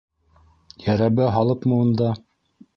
[0.85, 2.13] Йәрәбә һалыпмы унда...